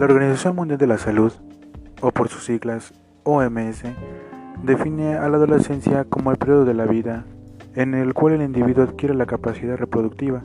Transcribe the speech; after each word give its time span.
La 0.00 0.06
Organización 0.06 0.56
Mundial 0.56 0.78
de 0.78 0.86
la 0.86 0.96
Salud, 0.96 1.30
o 2.00 2.10
por 2.10 2.28
sus 2.30 2.44
siglas 2.44 2.94
OMS, 3.22 3.82
define 4.62 5.16
a 5.16 5.28
la 5.28 5.36
adolescencia 5.36 6.06
como 6.06 6.30
el 6.30 6.38
periodo 6.38 6.64
de 6.64 6.72
la 6.72 6.86
vida 6.86 7.26
en 7.74 7.92
el 7.92 8.14
cual 8.14 8.32
el 8.32 8.40
individuo 8.40 8.84
adquiere 8.84 9.14
la 9.14 9.26
capacidad 9.26 9.76
reproductiva, 9.76 10.42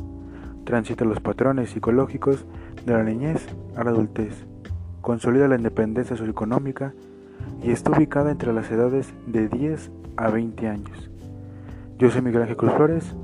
transita 0.65 1.05
los 1.05 1.21
patrones 1.21 1.70
psicológicos 1.70 2.45
de 2.85 2.95
la 2.95 3.03
niñez 3.03 3.47
a 3.77 3.85
la 3.85 3.91
adultez, 3.91 4.45
consolida 4.99 5.47
la 5.47 5.55
independencia 5.55 6.17
socioeconómica 6.17 6.93
y 7.63 7.71
está 7.71 7.91
ubicada 7.91 8.31
entre 8.31 8.51
las 8.51 8.69
edades 8.69 9.13
de 9.25 9.47
10 9.47 9.89
a 10.17 10.31
20 10.31 10.67
años. 10.67 11.09
Yo 11.97 12.11
soy 12.11 12.22
Miguel 12.22 12.41
Ángel 12.41 12.58
Cruz 12.58 12.73
Flores 12.73 13.16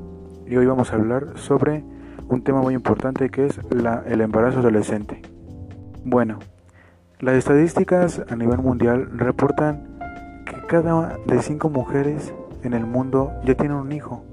y 0.47 0.55
hoy 0.55 0.65
vamos 0.65 0.93
a 0.93 0.95
hablar 0.95 1.33
sobre 1.35 1.83
un 2.29 2.41
tema 2.41 2.61
muy 2.61 2.73
importante 2.73 3.29
que 3.29 3.47
es 3.47 3.59
el 4.05 4.21
embarazo 4.21 4.59
adolescente. 4.59 5.21
Bueno, 6.03 6.39
las 7.19 7.35
estadísticas 7.35 8.23
a 8.27 8.35
nivel 8.35 8.57
mundial 8.57 9.07
reportan 9.19 9.99
que 10.47 10.65
cada 10.65 11.19
de 11.27 11.39
5 11.39 11.69
mujeres 11.69 12.33
en 12.63 12.73
el 12.73 12.87
mundo 12.87 13.31
ya 13.45 13.53
tienen 13.53 13.77
un 13.77 13.91
hijo 13.91 14.23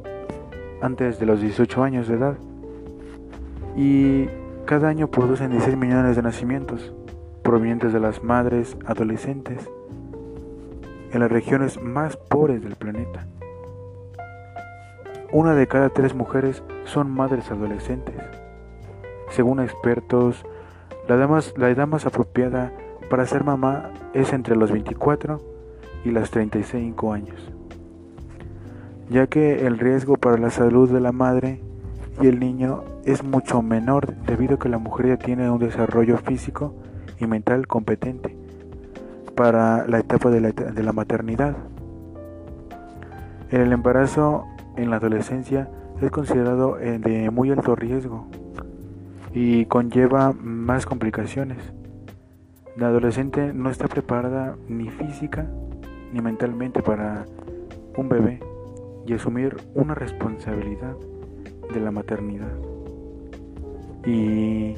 antes 0.80 1.20
de 1.20 1.26
los 1.26 1.42
18 1.42 1.82
años 1.82 2.08
de 2.08 2.14
edad 2.14 2.38
y 3.76 4.28
cada 4.64 4.88
año 4.88 5.08
producen 5.08 5.50
16 5.50 5.76
millones 5.76 6.16
de 6.16 6.22
nacimientos 6.22 6.94
provenientes 7.42 7.92
de 7.92 8.00
las 8.00 8.24
madres 8.24 8.74
adolescentes 8.86 9.68
en 11.12 11.20
las 11.20 11.30
regiones 11.30 11.78
más 11.82 12.16
pobres 12.16 12.62
del 12.62 12.76
planeta. 12.76 13.26
Una 15.32 15.54
de 15.54 15.66
cada 15.66 15.90
tres 15.90 16.14
mujeres 16.14 16.62
son 16.84 17.10
madres 17.10 17.50
adolescentes. 17.50 18.16
Según 19.28 19.60
expertos, 19.60 20.46
la 21.08 21.14
edad, 21.14 21.28
más, 21.28 21.54
la 21.56 21.70
edad 21.70 21.86
más 21.86 22.04
apropiada 22.04 22.70
para 23.08 23.24
ser 23.24 23.42
mamá 23.42 23.90
es 24.12 24.34
entre 24.34 24.56
los 24.56 24.70
24 24.70 25.40
y 26.04 26.10
los 26.10 26.30
35 26.30 27.12
años, 27.14 27.50
ya 29.08 29.26
que 29.26 29.66
el 29.66 29.78
riesgo 29.78 30.16
para 30.18 30.36
la 30.36 30.50
salud 30.50 30.90
de 30.90 31.00
la 31.00 31.12
madre 31.12 31.62
y 32.20 32.26
el 32.26 32.38
niño 32.38 32.84
es 33.06 33.24
mucho 33.24 33.62
menor 33.62 34.14
debido 34.26 34.56
a 34.56 34.58
que 34.58 34.68
la 34.68 34.76
mujer 34.76 35.06
ya 35.08 35.16
tiene 35.16 35.48
un 35.48 35.58
desarrollo 35.58 36.18
físico 36.18 36.74
y 37.18 37.26
mental 37.26 37.66
competente 37.66 38.36
para 39.34 39.86
la 39.86 40.00
etapa 40.00 40.28
de 40.30 40.40
la, 40.42 40.50
de 40.50 40.82
la 40.82 40.92
maternidad. 40.92 41.56
El 43.50 43.72
embarazo 43.72 44.44
en 44.76 44.90
la 44.90 44.96
adolescencia 44.96 45.70
es 46.02 46.10
considerado 46.10 46.78
eh, 46.78 46.98
de 46.98 47.30
muy 47.30 47.50
alto 47.50 47.74
riesgo 47.74 48.26
y 49.32 49.66
conlleva 49.66 50.32
más 50.32 50.86
complicaciones. 50.86 51.58
La 52.76 52.88
adolescente 52.88 53.52
no 53.52 53.70
está 53.70 53.88
preparada 53.88 54.56
ni 54.68 54.88
física 54.90 55.46
ni 56.12 56.20
mentalmente 56.20 56.82
para 56.82 57.26
un 57.96 58.08
bebé 58.08 58.40
y 59.06 59.14
asumir 59.14 59.56
una 59.74 59.94
responsabilidad 59.94 60.94
de 61.72 61.80
la 61.80 61.90
maternidad. 61.90 62.52
Y 64.06 64.74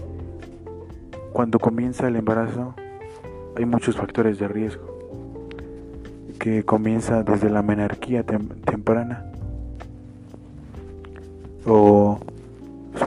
cuando 1.33 1.59
comienza 1.59 2.09
el 2.09 2.17
embarazo 2.17 2.75
hay 3.57 3.65
muchos 3.65 3.97
factores 3.97 4.39
de 4.39 4.49
riesgo 4.49 4.99
que 6.39 6.65
comienza 6.65 7.23
desde 7.23 7.51
la 7.51 7.63
menarquía 7.63 8.25
temprana 8.25 9.27
o 11.67 12.00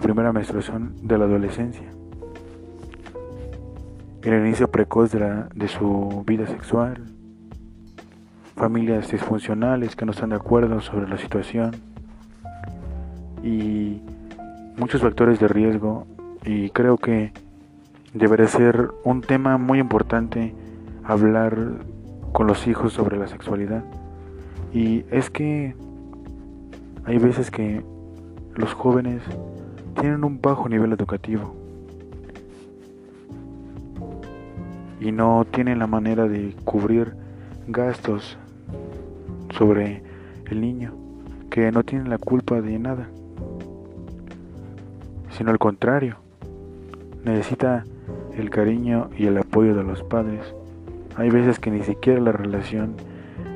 primera 0.04 0.34
menstruación 0.34 0.94
de 1.02 1.18
la 1.18 1.26
adolescencia, 1.26 1.90
el 4.22 4.46
inicio 4.46 4.70
precoz 4.70 5.12
de, 5.12 5.20
la, 5.20 5.50
de 5.56 5.68
su 5.68 6.24
vida 6.28 6.46
sexual, 6.46 7.02
familias 8.56 9.10
disfuncionales 9.10 9.96
que 9.96 10.06
no 10.06 10.12
están 10.12 10.30
de 10.30 10.36
acuerdo 10.36 10.82
sobre 10.82 11.08
la 11.08 11.18
situación. 11.18 11.72
Y 13.44 14.02
muchos 14.78 15.02
factores 15.02 15.40
de 15.40 15.48
riesgo. 15.48 16.06
Y 16.46 16.70
creo 16.70 16.98
que 16.98 17.32
debería 18.14 18.48
ser 18.48 18.92
un 19.04 19.22
tema 19.22 19.58
muy 19.58 19.80
importante 19.80 20.54
hablar 21.04 21.58
con 22.32 22.48
los 22.48 22.68
hijos 22.68 22.94
sobre 22.94 23.18
la 23.18 23.28
sexualidad. 23.28 23.84
Y 24.74 25.06
es 25.12 25.30
que 25.30 25.76
hay 27.06 27.18
veces 27.18 27.52
que 27.52 27.84
los 28.56 28.74
jóvenes 28.74 29.22
tienen 30.00 30.24
un 30.24 30.42
bajo 30.42 30.68
nivel 30.70 30.92
educativo 30.94 31.56
y 35.00 35.12
no 35.12 35.46
tienen 35.50 35.80
la 35.80 35.88
manera 35.88 36.28
de 36.28 36.56
cubrir 36.64 37.14
gastos 37.68 38.38
sobre 39.58 40.02
el 40.50 40.62
niño, 40.62 40.94
que 41.50 41.72
no 41.72 41.84
tienen 41.84 42.10
la 42.10 42.18
culpa 42.18 42.62
de 42.62 42.80
nada, 42.80 43.10
sino 45.32 45.52
al 45.52 45.60
contrario, 45.60 46.18
necesita 47.26 47.84
el 48.38 48.50
cariño 48.50 49.10
y 49.18 49.26
el 49.28 49.38
apoyo 49.38 49.76
de 49.76 49.84
los 49.84 50.04
padres. 50.04 50.54
Hay 51.16 51.30
veces 51.30 51.60
que 51.60 51.70
ni 51.70 51.84
siquiera 51.84 52.20
la 52.20 52.32
relación 52.32 52.96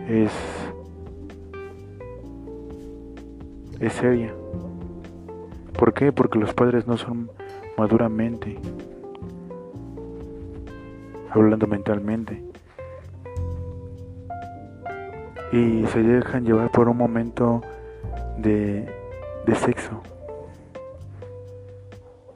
es, 0.07 0.31
es 3.79 3.93
seria. 3.93 4.33
¿Por 5.77 5.93
qué? 5.93 6.11
Porque 6.11 6.39
los 6.39 6.55
padres 6.55 6.87
no 6.87 6.97
son 6.97 7.29
maduramente, 7.77 8.57
hablando 11.29 11.67
mentalmente, 11.67 12.43
y 15.51 15.85
se 15.85 16.01
dejan 16.01 16.45
llevar 16.45 16.71
por 16.71 16.89
un 16.89 16.97
momento 16.97 17.61
de, 18.39 18.91
de 19.45 19.55
sexo. 19.55 20.01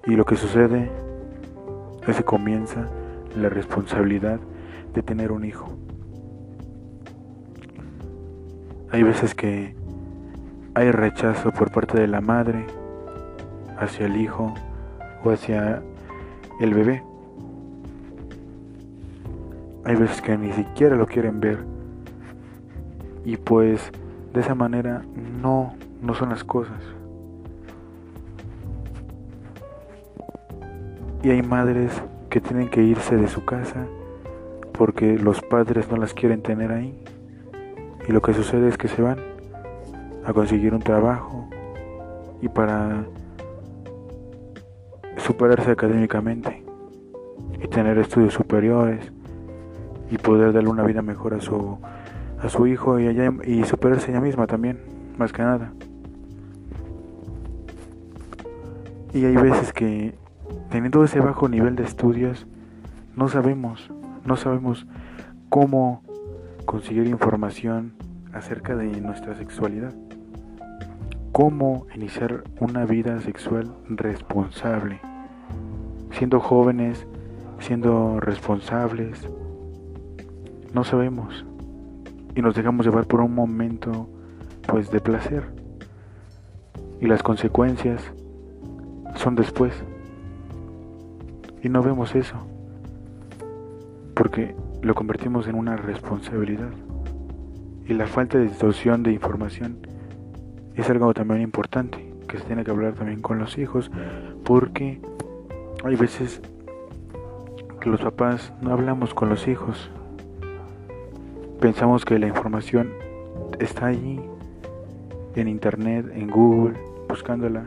Y 0.05 0.15
lo 0.15 0.23
que 0.25 0.35
sucede 0.35 0.91
es 2.07 2.17
que 2.17 2.23
comienza 2.23 2.89
la 3.35 3.49
responsabilidad 3.49 4.39
de 4.93 5.01
tener 5.01 5.31
un 5.31 5.45
hijo. 5.45 5.67
Hay 8.91 9.01
veces 9.01 9.33
que 9.33 9.73
hay 10.75 10.91
rechazo 10.91 11.51
por 11.51 11.71
parte 11.71 11.99
de 11.99 12.07
la 12.07 12.21
madre 12.21 12.65
hacia 13.81 14.05
el 14.05 14.15
hijo 14.15 14.53
o 15.23 15.31
hacia 15.31 15.81
el 16.59 16.73
bebé. 16.73 17.03
Hay 19.83 19.95
veces 19.95 20.21
que 20.21 20.37
ni 20.37 20.51
siquiera 20.53 20.95
lo 20.95 21.07
quieren 21.07 21.39
ver. 21.39 21.59
Y 23.25 23.37
pues 23.37 23.91
de 24.33 24.41
esa 24.41 24.55
manera 24.55 25.03
no, 25.41 25.73
no 26.01 26.13
son 26.13 26.29
las 26.29 26.43
cosas. 26.43 26.79
Y 31.23 31.29
hay 31.29 31.41
madres 31.41 31.91
que 32.29 32.39
tienen 32.39 32.69
que 32.69 32.81
irse 32.81 33.15
de 33.15 33.27
su 33.27 33.43
casa 33.45 33.85
porque 34.73 35.17
los 35.17 35.41
padres 35.41 35.91
no 35.91 35.97
las 35.97 36.13
quieren 36.13 36.41
tener 36.41 36.71
ahí. 36.71 37.03
Y 38.07 38.11
lo 38.11 38.21
que 38.21 38.33
sucede 38.33 38.69
es 38.69 38.77
que 38.77 38.87
se 38.87 39.01
van 39.01 39.19
a 40.25 40.33
conseguir 40.33 40.73
un 40.73 40.81
trabajo 40.81 41.47
y 42.41 42.49
para 42.49 43.05
superarse 45.21 45.71
académicamente 45.71 46.63
y 47.63 47.67
tener 47.67 47.97
estudios 47.97 48.33
superiores 48.33 49.11
y 50.09 50.17
poder 50.17 50.53
darle 50.53 50.69
una 50.69 50.83
vida 50.83 51.01
mejor 51.01 51.33
a 51.33 51.41
su 51.41 51.77
a 52.41 52.49
su 52.49 52.65
hijo 52.65 52.99
y, 52.99 53.07
allá, 53.07 53.31
y 53.45 53.63
superarse 53.65 54.09
ella 54.09 54.19
misma 54.19 54.47
también, 54.47 54.79
más 55.15 55.31
que 55.31 55.43
nada. 55.43 55.73
Y 59.13 59.25
hay 59.25 59.35
veces 59.35 59.71
que 59.73 60.15
teniendo 60.71 61.03
ese 61.03 61.19
bajo 61.19 61.47
nivel 61.47 61.75
de 61.75 61.83
estudios 61.83 62.47
no 63.15 63.27
sabemos, 63.27 63.91
no 64.25 64.37
sabemos 64.37 64.87
cómo 65.49 66.01
conseguir 66.65 67.05
información 67.07 67.93
acerca 68.33 68.75
de 68.75 68.87
nuestra 69.01 69.35
sexualidad 69.35 69.93
cómo 71.31 71.87
iniciar 71.95 72.43
una 72.59 72.85
vida 72.85 73.19
sexual 73.21 73.73
responsable, 73.87 74.99
siendo 76.11 76.39
jóvenes, 76.39 77.05
siendo 77.59 78.19
responsables. 78.19 79.27
No 80.73 80.83
sabemos 80.83 81.45
y 82.35 82.41
nos 82.41 82.55
dejamos 82.55 82.85
llevar 82.85 83.05
por 83.05 83.21
un 83.21 83.35
momento 83.35 84.07
pues 84.67 84.89
de 84.91 84.99
placer 84.99 85.43
y 86.99 87.07
las 87.07 87.23
consecuencias 87.23 88.11
son 89.15 89.35
después. 89.35 89.73
Y 91.63 91.69
no 91.69 91.83
vemos 91.83 92.15
eso 92.15 92.37
porque 94.15 94.55
lo 94.81 94.95
convertimos 94.95 95.47
en 95.47 95.55
una 95.55 95.75
responsabilidad 95.77 96.69
y 97.87 97.93
la 97.93 98.07
falta 98.07 98.37
de 98.37 98.45
distorsión 98.45 99.03
de 99.03 99.11
información 99.11 99.77
es 100.75 100.89
algo 100.89 101.13
también 101.13 101.41
importante 101.41 102.13
que 102.27 102.37
se 102.37 102.43
tiene 102.45 102.63
que 102.63 102.71
hablar 102.71 102.93
también 102.93 103.21
con 103.21 103.39
los 103.39 103.57
hijos 103.57 103.91
porque 104.43 105.01
hay 105.83 105.95
veces 105.95 106.41
que 107.79 107.89
los 107.89 108.01
papás 108.01 108.53
no 108.61 108.71
hablamos 108.71 109.13
con 109.13 109.29
los 109.29 109.47
hijos. 109.47 109.89
Pensamos 111.59 112.05
que 112.05 112.19
la 112.19 112.27
información 112.27 112.91
está 113.59 113.87
allí, 113.87 114.19
en 115.35 115.47
internet, 115.47 116.05
en 116.13 116.29
Google, 116.29 116.77
buscándola. 117.09 117.65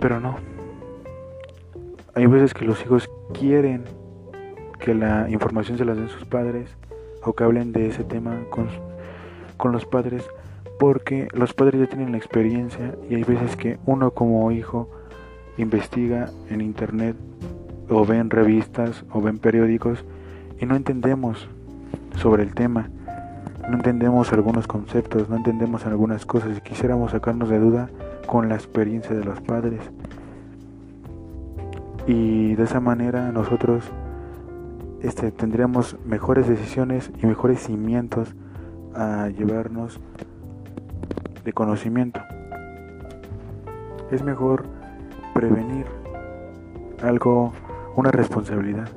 Pero 0.00 0.20
no. 0.20 0.36
Hay 2.14 2.26
veces 2.26 2.52
que 2.52 2.64
los 2.64 2.82
hijos 2.82 3.10
quieren 3.32 3.84
que 4.78 4.94
la 4.94 5.30
información 5.30 5.78
se 5.78 5.84
las 5.84 5.96
den 5.96 6.08
sus 6.08 6.24
padres 6.24 6.76
o 7.22 7.34
que 7.34 7.44
hablen 7.44 7.72
de 7.72 7.88
ese 7.88 8.04
tema 8.04 8.38
con, 8.50 8.68
con 9.56 9.72
los 9.72 9.86
padres 9.86 10.28
porque 10.78 11.28
los 11.32 11.54
padres 11.54 11.80
ya 11.80 11.86
tienen 11.86 12.12
la 12.12 12.18
experiencia 12.18 12.94
y 13.08 13.14
hay 13.14 13.24
veces 13.24 13.56
que 13.56 13.78
uno 13.86 14.10
como 14.10 14.50
hijo 14.52 14.90
investiga 15.58 16.30
en 16.50 16.60
internet 16.60 17.16
o 17.88 18.04
ve 18.04 18.18
en 18.18 18.30
revistas 18.30 19.04
o 19.12 19.20
ve 19.20 19.30
en 19.30 19.38
periódicos 19.38 20.04
y 20.60 20.66
no 20.66 20.76
entendemos 20.76 21.48
sobre 22.16 22.42
el 22.42 22.54
tema, 22.54 22.90
no 23.68 23.76
entendemos 23.76 24.32
algunos 24.32 24.66
conceptos, 24.66 25.28
no 25.28 25.36
entendemos 25.36 25.86
algunas 25.86 26.24
cosas 26.24 26.56
y 26.56 26.60
quisiéramos 26.60 27.12
sacarnos 27.12 27.48
de 27.48 27.58
duda 27.58 27.90
con 28.26 28.48
la 28.48 28.54
experiencia 28.54 29.14
de 29.14 29.24
los 29.24 29.40
padres. 29.40 29.80
Y 32.06 32.54
de 32.54 32.62
esa 32.62 32.80
manera 32.80 33.32
nosotros 33.32 33.84
este, 35.02 35.30
tendríamos 35.30 35.96
mejores 36.06 36.48
decisiones 36.48 37.10
y 37.22 37.26
mejores 37.26 37.60
cimientos 37.60 38.34
a 38.94 39.28
llevarnos 39.28 40.00
de 41.44 41.52
conocimiento. 41.52 42.20
Es 44.10 44.22
mejor 44.22 44.75
prevenir 45.48 45.86
algo, 47.02 47.52
una 47.94 48.10
responsabilidad 48.10 48.88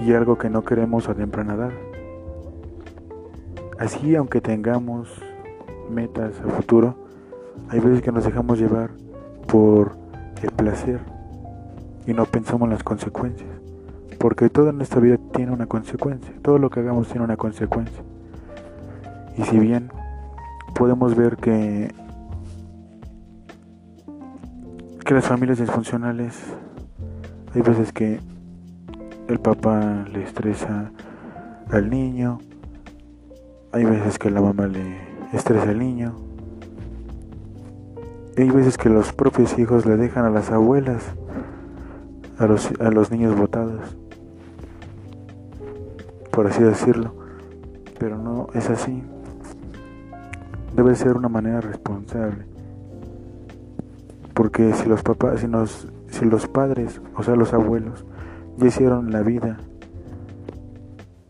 y 0.00 0.12
algo 0.12 0.38
que 0.38 0.50
no 0.50 0.64
queremos 0.64 1.08
a 1.08 1.14
temprana 1.14 1.54
edad. 1.54 1.70
Así, 3.78 4.16
aunque 4.16 4.40
tengamos 4.40 5.08
metas 5.90 6.40
a 6.40 6.48
futuro, 6.48 6.94
hay 7.68 7.80
veces 7.80 8.02
que 8.02 8.12
nos 8.12 8.24
dejamos 8.24 8.58
llevar 8.58 8.90
por 9.46 9.92
el 10.42 10.50
placer 10.50 11.00
y 12.06 12.12
no 12.12 12.24
pensamos 12.24 12.66
en 12.66 12.70
las 12.70 12.82
consecuencias. 12.82 13.50
Porque 14.18 14.48
toda 14.48 14.72
nuestra 14.72 15.00
vida 15.00 15.18
tiene 15.32 15.52
una 15.52 15.66
consecuencia, 15.66 16.32
todo 16.42 16.58
lo 16.58 16.70
que 16.70 16.80
hagamos 16.80 17.08
tiene 17.08 17.24
una 17.24 17.36
consecuencia. 17.36 18.02
Y 19.36 19.42
si 19.42 19.58
bien 19.58 19.90
podemos 20.74 21.14
ver 21.14 21.36
que, 21.36 21.92
que 25.04 25.14
las 25.14 25.26
familias 25.26 25.58
disfuncionales, 25.58 26.34
hay 27.54 27.62
veces 27.62 27.92
que 27.92 28.20
el 29.28 29.38
papá 29.38 30.04
le 30.10 30.22
estresa 30.22 30.90
al 31.70 31.90
niño, 31.90 32.38
hay 33.72 33.84
veces 33.84 34.18
que 34.18 34.30
la 34.30 34.40
mamá 34.40 34.66
le 34.66 34.98
estresa 35.32 35.70
al 35.70 35.78
niño, 35.78 36.16
hay 38.36 38.50
veces 38.50 38.78
que 38.78 38.88
los 38.88 39.12
propios 39.12 39.58
hijos 39.58 39.86
le 39.86 39.96
dejan 39.96 40.24
a 40.24 40.30
las 40.30 40.50
abuelas 40.50 41.04
a 42.38 42.46
los, 42.46 42.70
a 42.80 42.90
los 42.90 43.10
niños 43.10 43.36
botados, 43.36 43.96
por 46.30 46.46
así 46.46 46.62
decirlo, 46.62 47.14
pero 47.98 48.18
no 48.18 48.48
es 48.54 48.70
así 48.70 49.02
debe 50.74 50.94
ser 50.96 51.16
una 51.16 51.28
manera 51.28 51.60
responsable. 51.60 52.53
Porque 54.54 54.72
si 54.74 54.88
los 54.88 55.02
papás, 55.02 55.40
si, 55.40 55.48
nos, 55.48 55.88
si 56.06 56.24
los 56.26 56.46
padres, 56.46 57.00
o 57.16 57.24
sea 57.24 57.34
los 57.34 57.52
abuelos, 57.52 58.04
ya 58.56 58.68
hicieron 58.68 59.10
la 59.10 59.22
vida 59.22 59.58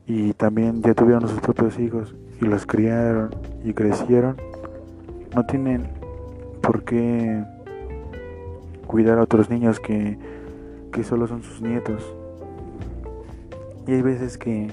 y 0.05 0.35
también 0.35 0.83
ya 0.83 0.93
tuvieron 0.93 1.27
sus 1.27 1.41
propios 1.41 1.79
hijos 1.79 2.15
y 2.43 2.45
los 2.45 2.67
criaron 2.67 3.35
y 3.65 3.73
crecieron, 3.73 4.37
no 5.35 5.47
tienen 5.47 5.89
por 6.61 6.85
qué 6.85 7.43
cuidar 8.87 9.19
a 9.19 9.23
otros 9.23 9.49
niños 9.49 9.81
que, 9.81 10.19
que 10.93 11.03
solo 11.03 11.27
son 11.27 11.43
sus 11.43 11.63
nietos. 11.63 12.05
Y 13.87 13.93
hay 13.93 14.03
veces 14.03 14.37
que 14.37 14.71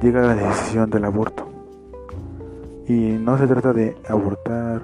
llega 0.00 0.20
la 0.20 0.36
decisión 0.36 0.90
del 0.90 1.06
aborto. 1.06 1.48
Y 2.86 3.18
no 3.18 3.36
se 3.36 3.48
trata 3.48 3.72
de 3.72 3.96
abortar, 4.08 4.82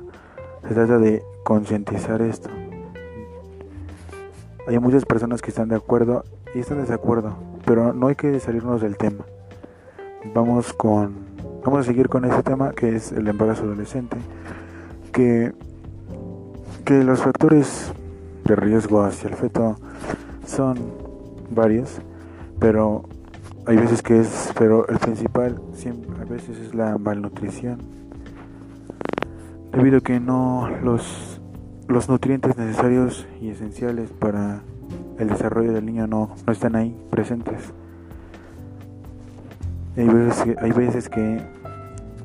se 0.67 0.75
trata 0.75 0.99
de 0.99 1.23
concientizar 1.45 2.21
esto. 2.21 2.51
Hay 4.67 4.79
muchas 4.79 5.05
personas 5.05 5.43
que 5.43 5.51
están 5.51 5.69
de 5.69 5.77
acuerdo 5.77 6.25
y 6.55 6.59
están 6.59 6.79
de 6.79 6.83
desacuerdo, 6.83 7.37
pero 7.65 7.93
no 7.93 8.09
hay 8.09 8.17
que 8.17 8.41
salirnos 8.41 8.81
del 8.81 8.97
tema. 8.97 9.25
Vamos 10.35 10.73
con 10.73 11.27
vamos 11.65 11.81
a 11.81 11.83
seguir 11.85 12.09
con 12.09 12.25
ese 12.25 12.43
tema 12.43 12.73
que 12.73 12.97
es 12.97 13.13
el 13.13 13.29
embarazo 13.29 13.65
adolescente, 13.65 14.17
que 15.13 15.53
que 16.85 17.03
los 17.03 17.21
factores 17.21 17.93
de 18.45 18.55
riesgo 18.55 19.03
hacia 19.03 19.29
el 19.29 19.35
feto 19.35 19.77
son 20.47 20.77
varios, 21.51 21.99
pero 22.61 23.03
hay 23.67 23.77
veces 23.77 24.03
que 24.03 24.21
es, 24.21 24.53
pero 24.57 24.87
el 24.89 24.99
principal 24.99 25.61
siempre, 25.75 26.11
a 26.21 26.25
veces 26.25 26.59
es 26.59 26.75
la 26.75 26.97
malnutrición 26.99 27.79
debido 29.73 29.99
a 29.99 30.01
que 30.01 30.21
no 30.21 30.69
los, 30.83 31.36
los 31.89 32.09
nutrientes 32.09 32.57
necesarios 32.57 33.27
y 33.41 33.51
esenciales 33.51 34.11
para 34.11 34.63
el 35.19 35.29
desarrollo 35.29 35.73
del 35.73 35.87
niño 35.87 36.07
no, 36.07 36.35
no 36.47 36.53
están 36.53 36.77
ahí 36.77 36.97
presentes. 37.11 37.73
Hay 39.97 40.73
veces 40.73 41.09
que, 41.09 41.41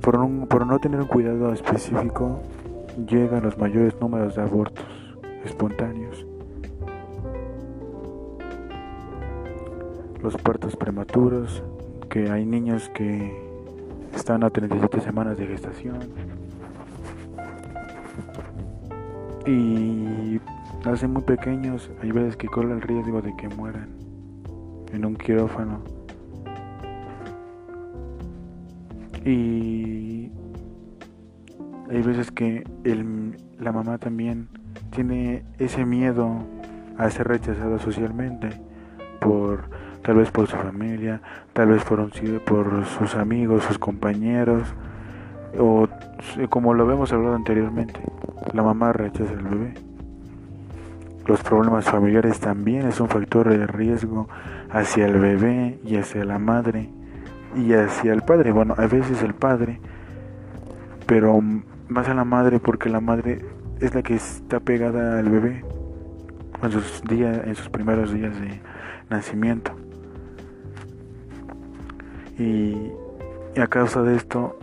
por, 0.02 0.48
por 0.48 0.68
no 0.68 0.80
tener 0.80 1.00
un 1.00 1.08
cuidado 1.08 1.54
específico 1.54 2.42
llegan 3.08 3.44
los 3.44 3.58
mayores 3.58 3.94
números 4.02 4.36
de 4.36 4.42
abortos 4.42 4.86
espontáneos. 5.46 6.26
Los 10.22 10.36
partos 10.38 10.76
prematuros, 10.76 11.64
que 12.10 12.30
hay 12.30 12.46
niños 12.46 12.90
que 12.94 13.34
están 14.16 14.44
a 14.44 14.50
37 14.50 15.00
semanas 15.00 15.38
de 15.38 15.48
gestación 15.48 16.00
y 19.46 20.40
nacen 20.86 21.14
muy 21.14 21.24
pequeños, 21.24 21.90
hay 22.02 22.12
veces 22.12 22.38
que 22.38 22.48
corre 22.48 22.74
el 22.74 22.82
riesgo 22.82 23.22
de 23.22 23.36
que 23.36 23.48
mueran 23.50 23.90
en 24.94 25.06
un 25.06 25.16
quirófano. 25.16 25.82
Y 29.24 30.32
hay 31.90 32.02
veces 32.02 32.32
que 32.32 32.64
el, 32.84 33.38
la 33.60 33.72
mamá 33.72 33.98
también 33.98 34.48
tiene 34.92 35.44
ese 35.60 35.86
miedo 35.86 36.44
a 36.98 37.10
ser 37.10 37.28
rechazada 37.28 37.80
socialmente 37.80 38.50
por 39.20 39.70
tal 40.04 40.16
vez 40.16 40.32
por 40.32 40.48
su 40.48 40.58
familia, 40.58 41.22
tal 41.54 41.70
vez 41.70 41.84
por, 41.84 42.10
por 42.44 42.86
sus 42.86 43.16
amigos, 43.16 43.64
sus 43.64 43.78
compañeros 43.78 44.64
o 45.58 45.88
como 46.50 46.74
lo 46.74 46.92
hemos 46.92 47.12
hablado 47.14 47.36
anteriormente, 47.36 48.00
la 48.54 48.64
mamá 48.64 48.94
rechaza 48.94 49.32
al 49.32 49.44
bebé. 49.44 49.74
Los 51.28 51.42
problemas 51.44 51.86
familiares 51.86 52.40
también 52.40 52.88
es 52.88 53.00
un 53.00 53.08
factor 53.08 53.50
de 53.50 53.68
riesgo 53.68 54.28
hacia 54.72 55.06
el 55.06 55.20
bebé 55.20 55.80
y 55.86 55.98
hacia 55.98 56.26
la 56.26 56.40
madre 56.40 56.90
y 57.56 57.74
hacia 57.74 58.14
el 58.14 58.22
padre. 58.22 58.52
Bueno, 58.52 58.74
a 58.78 58.88
veces 58.88 59.22
el 59.22 59.34
padre, 59.34 59.80
pero 61.06 61.40
más 61.90 62.10
a 62.10 62.14
la 62.14 62.24
madre 62.24 62.60
porque 62.60 62.90
la 62.90 63.02
madre 63.02 63.46
es 63.80 63.94
la 63.94 64.02
que 64.02 64.16
está 64.16 64.60
pegada 64.60 65.20
al 65.20 65.30
bebé 65.30 65.64
en 66.64 66.72
sus 66.72 67.02
días, 67.04 67.42
en 67.46 67.56
sus 67.56 67.70
primeros 67.70 68.14
días 68.14 68.40
de 68.40 68.60
nacimiento. 69.10 69.72
Y 72.38 72.92
a 73.60 73.68
causa 73.68 74.02
de 74.02 74.16
esto 74.16 74.58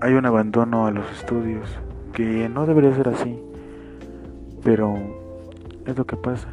hay 0.00 0.14
un 0.14 0.26
abandono 0.26 0.86
a 0.86 0.90
los 0.90 1.10
estudios 1.12 1.68
que 2.12 2.48
no 2.48 2.66
debería 2.66 2.94
ser 2.94 3.08
así, 3.08 3.38
pero 4.62 4.94
es 5.86 5.96
lo 5.96 6.06
que 6.06 6.16
pasa. 6.16 6.48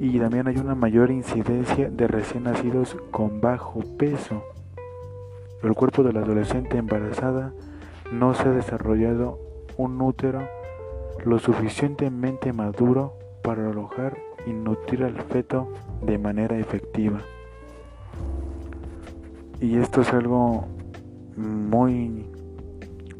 Y 0.00 0.18
también 0.18 0.48
hay 0.48 0.56
una 0.56 0.74
mayor 0.74 1.10
incidencia 1.10 1.88
de 1.90 2.06
recién 2.06 2.44
nacidos 2.44 2.96
con 3.10 3.40
bajo 3.40 3.80
peso. 3.96 4.42
El 5.62 5.74
cuerpo 5.74 6.02
de 6.02 6.12
la 6.12 6.20
adolescente 6.20 6.76
embarazada 6.76 7.52
no 8.12 8.34
se 8.34 8.48
ha 8.48 8.52
desarrollado 8.52 9.38
un 9.76 10.00
útero 10.00 10.46
lo 11.24 11.38
suficientemente 11.38 12.52
maduro 12.52 13.14
para 13.42 13.68
alojar 13.68 14.18
y 14.46 14.52
nutrir 14.52 15.04
al 15.04 15.16
feto 15.22 15.68
de 16.02 16.18
manera 16.18 16.58
efectiva. 16.58 17.20
Y 19.60 19.76
esto 19.76 20.02
es 20.02 20.12
algo 20.12 20.66
muy, 21.36 22.26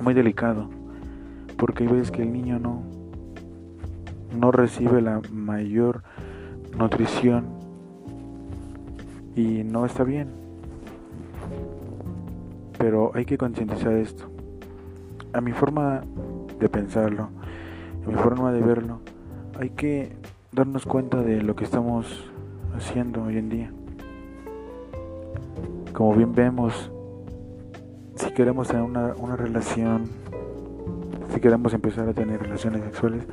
muy 0.03 0.15
delicado, 0.15 0.69
porque 1.57 1.85
hay 1.85 1.91
veces 1.91 2.11
que 2.11 2.23
el 2.23 2.33
niño 2.33 2.59
no, 2.59 2.83
no 4.37 4.53
recibe 4.53 5.01
la 5.01 5.21
mayor 5.33 6.03
nutrición 6.77 7.47
y 9.35 9.65
no 9.65 9.87
está 9.87 10.05
bien. 10.05 10.29
Pero 12.79 13.13
hay 13.15 13.25
que 13.25 13.39
concientizar 13.39 13.93
esto. 13.95 14.31
A 15.33 15.41
mi 15.41 15.53
forma 15.53 16.03
de 16.59 16.69
pensarlo, 16.69 17.31
a 18.05 18.09
mi 18.09 18.15
forma 18.15 18.53
de 18.53 18.61
verlo, 18.61 19.01
hay 19.59 19.71
que 19.71 20.13
darnos 20.53 20.85
cuenta 20.85 21.23
de 21.23 21.43
lo 21.43 21.57
que 21.57 21.65
estamos 21.65 22.31
haciendo 22.77 23.23
hoy 23.25 23.39
en 23.39 23.49
día. 23.49 23.73
Como 25.95 26.15
bien 26.15 26.35
vemos, 26.35 26.91
si 28.17 28.31
queremos 28.33 28.69
tener 28.69 28.83
una, 28.83 29.15
una 29.17 29.37
relación, 29.37 30.11
si 31.33 31.41
queremos 31.41 31.73
empezar 31.73 32.09
a 32.09 32.13
tener 32.13 32.43
relaciones 32.43 32.83
sexuales, 32.83 33.25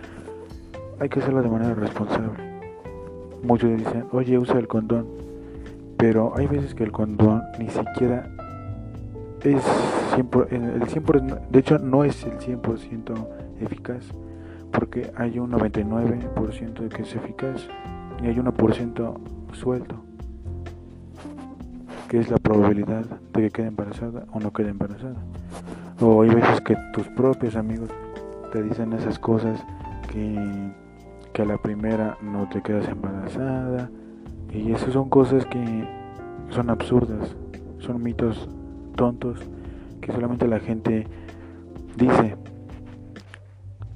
hay 1.00 1.10
que 1.10 1.20
hacerlo 1.20 1.42
de 1.42 1.50
manera 1.50 1.74
responsable. 1.74 2.62
Muchos 3.44 3.76
dicen, 3.76 4.06
oye, 4.12 4.38
usa 4.38 4.60
el 4.60 4.68
condón. 4.68 5.08
Pero 5.98 6.34
hay 6.38 6.46
veces 6.46 6.76
que 6.76 6.84
el 6.84 6.92
condón 6.92 7.42
ni 7.58 7.70
siquiera 7.70 8.30
es 9.44 9.64
100%, 10.16 10.48
el 10.52 10.82
100%, 10.82 11.48
de 11.50 11.60
hecho 11.60 11.80
no 11.80 12.04
es 12.04 12.24
el 12.24 12.38
100% 12.38 13.28
eficaz, 13.60 14.06
porque 14.72 15.12
hay 15.16 15.40
un 15.40 15.52
99% 15.52 16.80
de 16.80 16.90
que 16.90 17.02
es 17.02 17.16
eficaz 17.16 17.68
y 18.22 18.28
hay 18.28 18.36
1% 18.36 19.18
suelto, 19.54 19.96
que 22.12 22.20
es 22.20 22.30
la 22.30 22.40
probabilidad 22.40 23.06
de 23.06 23.42
que 23.44 23.52
quede 23.52 23.68
embarazada 23.68 24.26
o 24.34 24.42
no 24.42 24.52
quede 24.52 24.72
embarazada. 24.72 25.16
O 26.02 26.24
hay 26.24 26.30
veces 26.30 26.60
que 26.60 26.76
tus 26.92 27.08
propios 27.08 27.56
amigos 27.56 27.90
te 28.52 28.62
dicen 28.62 28.92
esas 28.92 29.18
cosas 29.18 29.64
que 30.12 30.74
que 31.32 31.42
a 31.42 31.46
la 31.46 31.58
primera 31.58 32.18
no 32.22 32.50
te 32.50 32.62
quedas 32.62 32.90
embarazada. 32.90 33.90
Y 34.52 34.74
esas 34.74 34.92
son 34.92 35.08
cosas 35.08 35.46
que 35.46 35.88
son 36.50 36.70
absurdas, 36.70 37.34
son 37.80 38.04
mitos 38.04 38.50
tontos 38.98 39.40
que 40.02 40.12
solamente 40.12 40.50
la 40.50 40.60
gente 40.60 41.08
dice. 41.96 42.36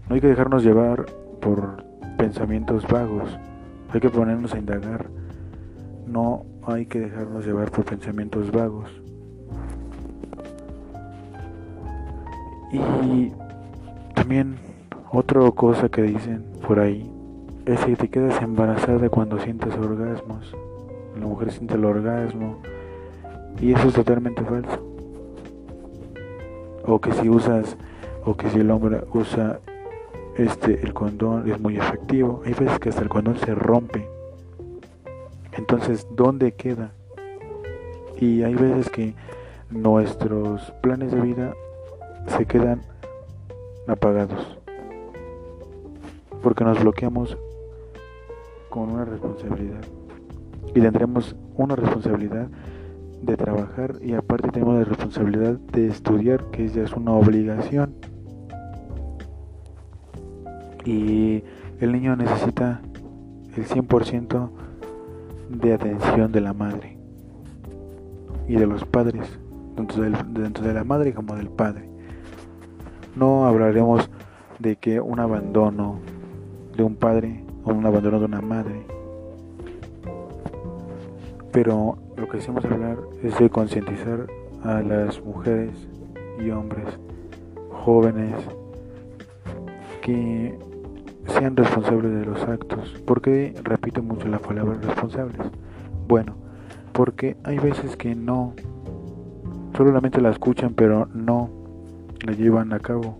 No 0.07 0.15
hay 0.15 0.22
que 0.22 0.27
dejarnos 0.27 0.63
llevar 0.63 1.05
por 1.41 1.84
pensamientos 2.17 2.88
vagos, 2.88 3.38
hay 3.91 4.00
que 4.00 4.10
ponernos 4.10 4.53
a 4.53 4.57
indagar. 4.57 5.07
No 6.07 6.45
hay 6.67 6.86
que 6.86 7.00
dejarnos 7.00 7.45
llevar 7.45 7.72
por 7.72 7.86
pensamientos 7.86 8.51
vagos. 8.51 8.89
Y 12.72 13.31
también 14.13 14.57
otra 15.12 15.50
cosa 15.51 15.89
que 15.89 16.01
dicen 16.01 16.43
por 16.67 16.79
ahí 16.79 17.10
es 17.65 17.79
que 17.86 17.95
te 17.95 18.10
quedas 18.10 18.41
embarazada 18.41 19.10
cuando 19.10 19.39
sientes 19.39 19.74
orgasmos. 19.75 20.55
La 21.19 21.25
mujer 21.25 21.51
siente 21.51 21.75
el 21.75 21.86
orgasmo 21.86 22.62
y 23.62 23.72
eso 23.74 23.88
es 23.88 23.93
totalmente 23.93 24.43
falso. 24.43 24.84
O 26.86 27.00
que 27.00 27.13
si 27.13 27.29
usas, 27.29 27.77
o 28.25 28.36
que 28.36 28.50
si 28.50 28.60
el 28.60 28.69
hombre 28.69 29.03
usa 29.13 29.60
este 30.38 30.81
el 30.81 30.93
condón 30.93 31.50
es 31.50 31.60
muy 31.60 31.77
efectivo. 31.77 32.41
Hay 32.45 32.53
veces 32.53 32.77
que 32.79 32.89
hasta 32.89 33.01
el 33.01 33.10
condón 33.10 33.38
se 33.38 33.55
rompe. 33.55 34.14
Entonces, 35.57 36.07
¿dónde 36.12 36.53
queda? 36.53 36.91
Y 38.19 38.43
hay 38.43 38.55
veces 38.55 38.89
que 38.89 39.15
nuestros 39.69 40.71
planes 40.81 41.12
de 41.12 41.21
vida 41.21 41.53
se 42.27 42.45
quedan 42.45 42.81
apagados 43.88 44.57
porque 46.45 46.63
nos 46.63 46.79
bloqueamos 46.79 47.35
con 48.69 48.91
una 48.91 49.03
responsabilidad. 49.03 49.81
Y 50.75 50.79
tendremos 50.79 51.35
una 51.55 51.75
responsabilidad 51.75 52.50
de 53.24 53.35
trabajar 53.35 53.95
y 54.00 54.13
aparte 54.13 54.50
tenemos 54.50 54.77
la 54.77 54.83
responsabilidad 54.83 55.53
de 55.53 55.88
estudiar, 55.88 56.43
que 56.51 56.67
ya 56.67 56.83
es 56.83 56.93
una 56.93 57.13
obligación. 57.13 57.95
Y 60.85 61.43
el 61.79 61.93
niño 61.93 62.15
necesita 62.15 62.81
el 63.55 63.65
100% 63.65 64.50
de 65.49 65.73
atención 65.73 66.31
de 66.31 66.41
la 66.41 66.53
madre 66.53 66.97
y 68.47 68.55
de 68.55 68.67
los 68.67 68.85
padres, 68.85 69.39
dentro, 69.75 70.63
de 70.63 70.73
la 70.73 70.83
madre 70.83 71.13
como 71.13 71.35
del 71.35 71.49
padre. 71.49 71.89
No 73.15 73.45
hablaremos 73.45 74.09
de 74.59 74.75
que 74.75 74.99
un 74.99 75.19
abandono 75.19 75.99
de 76.75 76.83
un 76.83 76.95
padre 76.95 77.43
o 77.63 77.71
un 77.71 77.85
abandono 77.85 78.19
de 78.19 78.25
una 78.25 78.41
madre. 78.41 78.85
Pero 81.51 81.97
lo 82.17 82.27
que 82.27 82.37
hicimos 82.37 82.65
hablar 82.65 82.97
es 83.23 83.37
de 83.39 83.49
concientizar 83.49 84.27
a 84.63 84.81
las 84.81 85.23
mujeres 85.23 85.87
y 86.43 86.49
hombres 86.49 86.85
jóvenes 87.71 88.35
que 90.01 90.57
sean 91.27 91.55
responsables 91.55 92.12
de 92.12 92.25
los 92.25 92.41
actos. 92.44 92.89
¿Por 93.05 93.22
qué 93.22 93.53
repito 93.63 94.01
mucho 94.01 94.27
la 94.27 94.39
palabra 94.39 94.77
responsables? 94.82 95.41
Bueno, 96.08 96.36
porque 96.94 97.38
hay 97.44 97.58
veces 97.60 97.96
que 97.98 98.15
no, 98.15 98.53
solamente 99.75 100.22
la 100.22 100.32
escuchan 100.32 100.74
pero 100.74 101.08
no 101.13 101.50
la 102.25 102.34
llevan 102.34 102.74
a 102.74 102.79
cabo. 102.79 103.17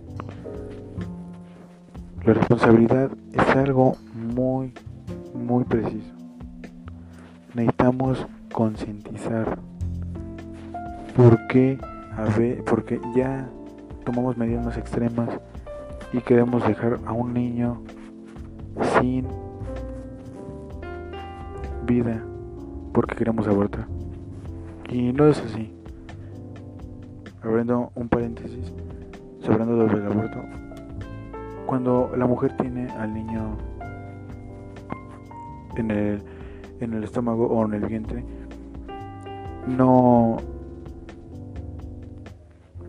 La 2.24 2.34
responsabilidad 2.34 3.10
es 3.32 3.56
algo 3.56 3.96
muy, 4.14 4.72
muy 5.34 5.64
preciso. 5.64 6.12
Necesitamos 7.54 8.26
concientizar. 8.52 9.58
porque 11.16 11.78
A 12.16 12.24
porque 12.64 13.00
ya 13.14 13.48
tomamos 14.04 14.36
medidas 14.36 14.64
más 14.64 14.76
extremas 14.76 15.28
y 16.12 16.20
queremos 16.20 16.66
dejar 16.66 16.98
a 17.06 17.12
un 17.12 17.34
niño 17.34 17.82
sin 19.00 19.26
vida 21.86 22.22
porque 22.92 23.14
queremos 23.14 23.46
abortar. 23.46 23.86
Y 24.88 25.12
no 25.12 25.26
es 25.26 25.40
así. 25.42 25.72
Abriendo 27.42 27.92
un 27.94 28.08
paréntesis, 28.08 28.72
hablando 29.46 29.86
del 29.86 30.06
aborto, 30.06 30.38
cuando 31.66 32.12
la 32.16 32.26
mujer 32.26 32.56
tiene 32.56 32.88
al 32.90 33.12
niño 33.12 33.56
en 35.76 35.90
el, 35.90 36.22
en 36.80 36.94
el 36.94 37.04
estómago 37.04 37.46
o 37.46 37.64
en 37.66 37.74
el 37.74 37.86
vientre, 37.86 38.24
no, 39.66 40.38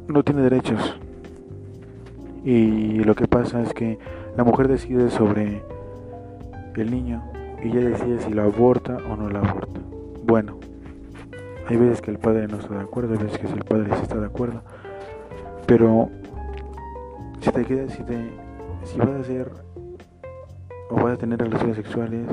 no 0.07 0.23
tiene 0.23 0.41
derechos. 0.41 0.99
Y 2.43 3.03
lo 3.03 3.13
que 3.15 3.27
pasa 3.27 3.61
es 3.61 3.73
que 3.73 3.99
la 4.37 4.43
mujer 4.43 4.67
decide 4.67 5.09
sobre 5.09 5.63
el 6.81 6.91
niño 6.91 7.23
y 7.63 7.69
ella 7.69 7.89
decide 7.89 8.19
si 8.19 8.31
lo 8.31 8.43
aborta 8.43 8.97
o 9.09 9.15
no 9.15 9.29
lo 9.29 9.39
aborta. 9.39 9.79
Bueno, 10.23 10.59
hay 11.67 11.77
veces 11.77 12.01
que 12.01 12.11
el 12.11 12.19
padre 12.19 12.47
no 12.47 12.57
está 12.57 12.75
de 12.75 12.81
acuerdo, 12.81 13.13
hay 13.13 13.19
veces 13.19 13.39
que 13.39 13.47
el 13.47 13.63
padre 13.63 13.89
sí 13.95 14.01
está 14.03 14.17
de 14.17 14.25
acuerdo, 14.25 14.61
pero 15.65 16.09
si 17.41 17.51
te 17.51 17.65
quedas, 17.65 17.93
si 17.93 18.03
te 18.03 18.29
si 18.83 18.97
vas 18.97 19.09
a 19.09 19.19
hacer 19.19 19.51
o 20.89 20.95
vas 20.95 21.13
a 21.13 21.17
tener 21.17 21.39
relaciones 21.39 21.75
sexuales 21.75 22.25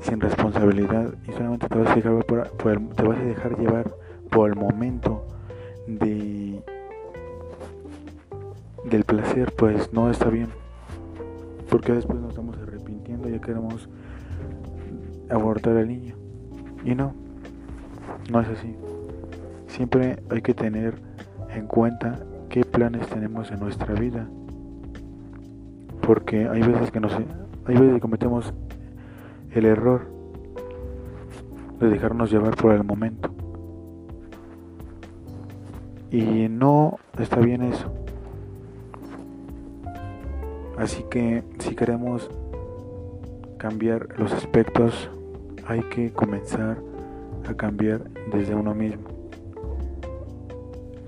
sin 0.00 0.20
responsabilidad 0.20 1.14
y 1.28 1.32
solamente 1.32 1.68
te 1.68 1.78
vas 1.78 1.90
a 1.90 1.94
dejar, 1.94 2.24
por, 2.24 2.48
te 2.48 3.02
vas 3.02 3.18
a 3.18 3.22
dejar 3.22 3.58
llevar 3.58 3.94
por 4.30 4.50
el 4.50 4.56
momento 4.56 5.24
de 5.86 6.62
del 8.84 9.04
placer, 9.04 9.52
pues 9.56 9.92
no 9.92 10.10
está 10.10 10.30
bien. 10.30 10.48
Porque 11.68 11.92
después 11.92 12.18
nos 12.18 12.30
estamos 12.30 12.56
arrepintiendo 12.56 12.89
ya 13.28 13.40
queremos 13.40 13.88
abortar 15.28 15.76
al 15.76 15.88
niño. 15.88 16.14
Y 16.84 16.94
no, 16.94 17.14
no 18.30 18.40
es 18.40 18.48
así. 18.48 18.74
Siempre 19.66 20.22
hay 20.30 20.42
que 20.42 20.54
tener 20.54 20.94
en 21.54 21.66
cuenta 21.66 22.20
qué 22.48 22.64
planes 22.64 23.06
tenemos 23.08 23.50
en 23.50 23.60
nuestra 23.60 23.94
vida 23.94 24.28
porque 26.10 26.48
hay 26.48 26.60
veces 26.60 26.90
que 26.90 26.98
no 26.98 27.08
sé, 27.08 27.24
hay 27.66 27.76
veces 27.76 27.94
que 27.94 28.00
cometemos 28.00 28.52
el 29.52 29.64
error 29.64 30.08
de 31.78 31.88
dejarnos 31.88 32.30
llevar 32.30 32.56
por 32.56 32.72
el 32.72 32.82
momento. 32.82 33.30
Y 36.10 36.48
no 36.48 36.98
está 37.16 37.38
bien 37.38 37.62
eso. 37.62 37.92
Así 40.78 41.04
que 41.08 41.44
si 41.60 41.76
queremos 41.76 42.28
cambiar 43.60 44.18
los 44.18 44.32
aspectos, 44.32 45.10
hay 45.66 45.82
que 45.90 46.10
comenzar 46.12 46.78
a 47.46 47.52
cambiar 47.52 48.02
desde 48.32 48.54
uno 48.54 48.74
mismo. 48.74 49.02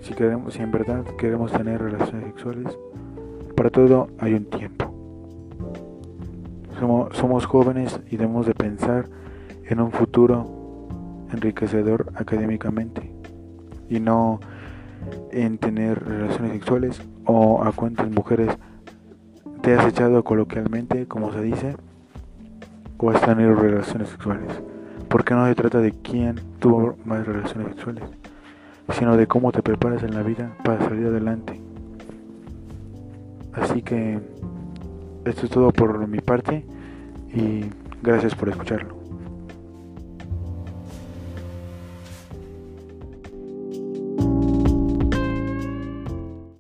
Si 0.02 0.12
queremos, 0.12 0.52
si 0.52 0.60
en 0.60 0.70
verdad 0.70 1.02
queremos 1.16 1.50
tener 1.50 1.80
relaciones 1.80 2.26
sexuales, 2.26 2.76
para 3.56 3.70
todo 3.70 4.08
hay 4.18 4.34
un 4.34 4.44
tiempo. 4.44 4.92
Somos 7.12 7.46
jóvenes 7.46 7.98
y 8.10 8.18
debemos 8.18 8.44
de 8.44 8.54
pensar 8.54 9.06
en 9.64 9.80
un 9.80 9.90
futuro 9.90 10.88
enriquecedor 11.32 12.12
académicamente 12.16 13.14
y 13.88 13.98
no 13.98 14.40
en 15.30 15.56
tener 15.56 16.04
relaciones 16.04 16.52
sexuales 16.52 17.02
o 17.24 17.64
a 17.64 17.72
cuántas 17.72 18.10
mujeres 18.10 18.50
te 19.62 19.74
has 19.74 19.86
echado 19.86 20.22
coloquialmente, 20.22 21.06
como 21.06 21.32
se 21.32 21.40
dice, 21.40 21.76
o 23.02 23.10
has 23.10 23.20
tenido 23.20 23.54
relaciones 23.54 24.08
sexuales. 24.08 24.48
Porque 25.08 25.34
no 25.34 25.46
se 25.46 25.54
trata 25.54 25.80
de 25.80 25.92
quién 25.92 26.36
tuvo 26.60 26.96
más 27.04 27.26
relaciones 27.26 27.74
sexuales, 27.74 28.04
sino 28.94 29.16
de 29.16 29.26
cómo 29.26 29.52
te 29.52 29.62
preparas 29.62 30.02
en 30.04 30.14
la 30.14 30.22
vida 30.22 30.56
para 30.64 30.78
salir 30.88 31.06
adelante. 31.08 31.60
Así 33.52 33.82
que 33.82 34.18
esto 35.24 35.46
es 35.46 35.50
todo 35.50 35.72
por 35.72 36.06
mi 36.06 36.20
parte 36.20 36.64
y 37.34 37.64
gracias 38.02 38.34
por 38.34 38.48
escucharlo. 38.48 39.01